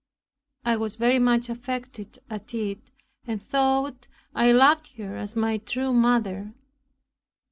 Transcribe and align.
I 0.65 0.77
was 0.77 0.95
very 0.95 1.19
much 1.19 1.47
affected 1.47 2.17
at 2.27 2.55
it, 2.55 2.79
and 3.27 3.39
thought 3.39 4.07
I 4.33 4.51
loved 4.51 4.95
her 4.97 5.15
as 5.15 5.35
my 5.35 5.59
true 5.59 5.93
mother. 5.93 6.53